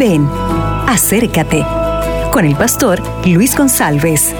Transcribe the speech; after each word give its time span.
Ven, 0.00 0.26
acércate 0.86 1.62
con 2.32 2.46
el 2.46 2.56
pastor 2.56 3.02
Luis 3.26 3.54
González. 3.54 4.34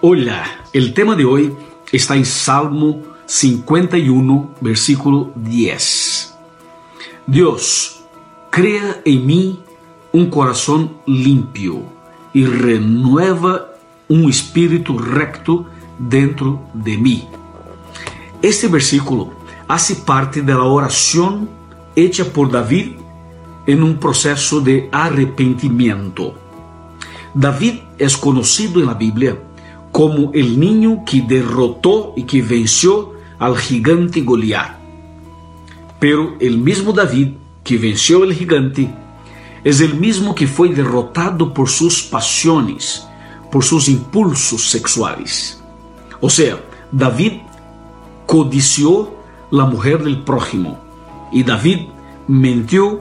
Hola, 0.00 0.64
el 0.72 0.94
tema 0.94 1.16
de 1.16 1.26
hoy 1.26 1.54
está 1.92 2.16
en 2.16 2.24
Salmo 2.24 3.02
51, 3.26 4.54
versículo 4.62 5.32
10. 5.34 6.34
Dios, 7.26 8.02
crea 8.48 9.02
en 9.04 9.26
mí 9.26 9.60
un 10.12 10.30
corazón 10.30 10.96
limpio 11.04 11.82
y 12.32 12.46
renueva 12.46 13.66
un 14.08 14.30
espíritu 14.30 14.96
recto 14.96 15.66
dentro 15.98 16.62
de 16.72 16.96
mí. 16.96 17.28
Este 18.42 18.68
versículo 18.68 19.32
hace 19.68 19.96
parte 19.96 20.40
de 20.40 20.54
la 20.54 20.64
oración 20.64 21.50
hecha 21.94 22.24
por 22.24 22.50
David 22.50 22.92
en 23.66 23.82
un 23.82 23.98
proceso 23.98 24.62
de 24.62 24.88
arrepentimiento. 24.90 26.34
David 27.34 27.80
es 27.98 28.16
conocido 28.16 28.80
en 28.80 28.86
la 28.86 28.94
Biblia 28.94 29.38
como 29.92 30.32
el 30.32 30.58
niño 30.58 31.04
que 31.04 31.20
derrotó 31.20 32.14
y 32.16 32.22
que 32.22 32.40
venció 32.40 33.12
al 33.38 33.58
gigante 33.58 34.22
Goliat. 34.22 34.78
Pero 35.98 36.36
el 36.40 36.56
mismo 36.56 36.94
David 36.94 37.32
que 37.62 37.76
venció 37.76 38.22
al 38.22 38.32
gigante 38.32 38.90
es 39.62 39.82
el 39.82 39.94
mismo 39.94 40.34
que 40.34 40.46
fue 40.46 40.70
derrotado 40.70 41.52
por 41.52 41.68
sus 41.68 42.02
pasiones, 42.02 43.06
por 43.52 43.62
sus 43.62 43.86
impulsos 43.88 44.70
sexuales. 44.70 45.62
O 46.22 46.30
sea, 46.30 46.58
David 46.90 47.32
codició 48.30 49.12
la 49.50 49.64
mujer 49.64 50.04
del 50.04 50.22
prójimo 50.22 50.78
y 51.32 51.42
David 51.42 51.88
mintió 52.28 53.00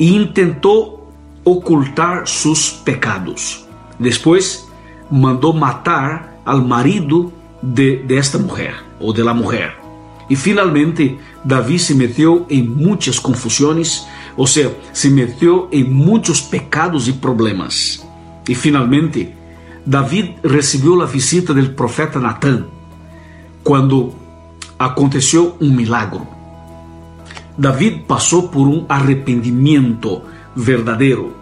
e 0.00 0.06
intentó 0.06 1.06
ocultar 1.44 2.26
sus 2.26 2.70
pecados. 2.84 3.66
Después 4.00 4.66
mandó 5.12 5.52
matar 5.52 6.40
al 6.44 6.64
marido 6.64 7.30
de, 7.62 8.04
esta 8.08 8.38
mujer 8.38 8.74
o 8.98 9.12
de 9.12 9.22
la 9.22 9.32
mujer. 9.32 9.74
Y 10.28 10.34
finalmente 10.34 11.20
David 11.44 11.78
se 11.78 11.94
metió 11.94 12.44
en 12.48 12.74
muchas 12.74 13.20
confusiones, 13.20 14.04
o 14.36 14.48
sea, 14.48 14.70
se 14.90 15.08
metió 15.08 15.68
en 15.70 15.92
muchos 15.92 16.42
pecados 16.42 17.06
y 17.06 17.12
problemas. 17.12 18.04
Y 18.48 18.56
finalmente 18.56 19.36
David 19.86 20.30
recibió 20.42 20.96
la 20.96 21.06
visita 21.06 21.52
del 21.52 21.72
profeta 21.76 22.18
Natán 22.18 22.66
cuando 23.62 24.23
aconteceu 24.78 25.56
um 25.60 25.70
milagro. 25.70 26.26
David 27.56 28.04
passou 28.08 28.48
por 28.48 28.66
um 28.66 28.84
arrependimento 28.88 30.22
verdadeiro. 30.56 31.34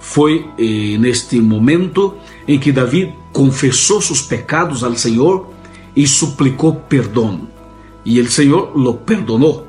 Foi 0.00 0.46
eh, 0.58 0.98
neste 0.98 1.40
momento 1.40 2.14
em 2.46 2.58
que 2.58 2.70
David 2.70 3.14
confessou 3.32 4.00
seus 4.02 4.20
pecados 4.20 4.84
ao 4.84 4.94
Senhor 4.94 5.50
e 5.96 6.06
suplicou 6.06 6.74
perdão. 6.74 7.48
E 8.04 8.20
o 8.20 8.30
Senhor 8.30 8.76
lo 8.76 8.94
perdonou. 8.94 9.66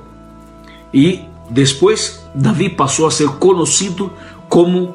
E 0.93 1.21
depois 1.49 2.25
David 2.33 2.75
passou 2.75 3.07
a 3.07 3.11
ser 3.11 3.29
conhecido 3.29 4.11
como 4.49 4.93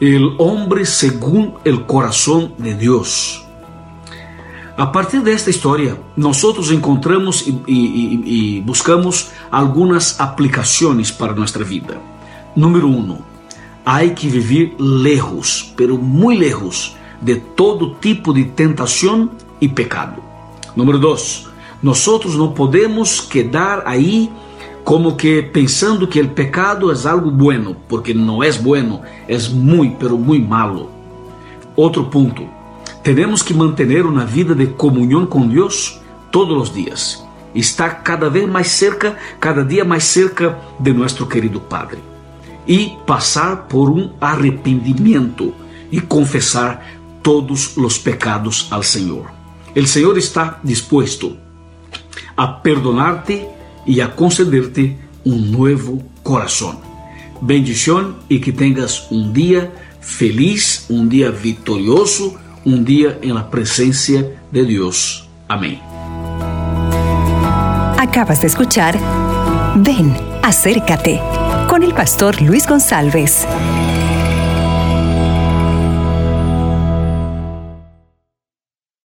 o 0.00 0.42
homem 0.42 0.84
segundo 0.84 1.58
o 1.64 1.78
coração 1.80 2.52
de 2.58 2.74
Deus. 2.74 3.45
A 4.76 4.84
partir 4.84 5.20
desta 5.20 5.48
história, 5.48 5.98
nós 6.14 6.36
encontramos 6.70 7.46
e, 7.46 7.58
e, 7.66 8.58
e, 8.58 8.60
buscamos 8.60 9.30
algumas 9.50 10.20
aplicações 10.20 11.10
para 11.10 11.32
nossa 11.32 11.64
vida. 11.64 11.98
Número 12.54 12.86
um, 12.86 13.16
há 13.86 14.06
que 14.08 14.28
viver 14.28 14.74
lejos, 14.78 15.72
pero 15.74 15.96
muito 15.96 16.40
lejos, 16.40 16.94
de 17.22 17.36
todo 17.36 17.94
tipo 18.02 18.34
de 18.34 18.44
tentação 18.44 19.30
e 19.62 19.66
pecado. 19.66 20.22
Número 20.76 20.98
dois, 20.98 21.48
nós 21.82 22.06
não 22.36 22.52
podemos 22.52 23.18
quedar 23.18 23.82
aí 23.86 24.30
como 24.84 25.16
que 25.16 25.40
pensando 25.40 26.06
que 26.06 26.20
o 26.20 26.28
pecado 26.28 26.92
é 26.92 27.08
algo 27.08 27.30
bueno, 27.30 27.74
porque 27.88 28.12
não 28.12 28.42
é 28.42 28.52
bueno, 28.52 29.00
é 29.26 29.38
muito, 29.48 29.96
pero 29.96 30.18
muito 30.18 30.46
malo. 30.46 30.90
Outro 31.74 32.04
ponto, 32.04 32.55
Tenemos 33.06 33.44
que 33.44 33.54
mantener 33.54 34.04
una 34.04 34.24
vida 34.24 34.52
de 34.52 34.74
comunión 34.74 35.28
con 35.28 35.48
Dios 35.48 36.00
todos 36.32 36.58
los 36.58 36.74
días. 36.74 37.24
Está 37.54 38.02
cada 38.02 38.28
vez 38.28 38.48
más 38.48 38.66
cerca, 38.66 39.16
cada 39.38 39.62
día 39.62 39.84
más 39.84 40.02
cerca 40.02 40.58
de 40.80 40.92
nuestro 40.92 41.28
querido 41.28 41.62
Padre. 41.68 41.98
Y 42.66 42.94
pasar 43.06 43.68
por 43.68 43.90
un 43.90 44.14
arrepentimiento 44.20 45.54
y 45.88 46.00
confesar 46.00 46.82
todos 47.22 47.76
los 47.76 47.96
pecados 48.00 48.66
al 48.72 48.82
Señor. 48.82 49.26
El 49.72 49.86
Señor 49.86 50.18
está 50.18 50.58
dispuesto 50.64 51.36
a 52.34 52.60
perdonarte 52.60 53.48
y 53.86 54.00
a 54.00 54.16
concederte 54.16 54.98
un 55.24 55.52
nuevo 55.52 56.02
corazón. 56.24 56.78
Bendición 57.40 58.16
y 58.28 58.40
que 58.40 58.50
tengas 58.50 59.06
un 59.12 59.32
día 59.32 59.72
feliz, 60.00 60.86
un 60.88 61.08
día 61.08 61.30
victorioso 61.30 62.36
um 62.66 62.82
dia 62.82 63.18
em 63.22 63.32
la 63.32 63.44
presencia 63.44 64.36
de 64.50 64.64
Deus. 64.64 65.28
Amém. 65.48 65.80
Acabas 67.96 68.40
de 68.40 68.46
escuchar 68.46 68.94
Ven, 69.76 70.12
acércate 70.42 71.20
con 71.68 71.82
el 71.82 71.92
pastor 71.94 72.40
Luis 72.42 72.66
González. 72.66 73.46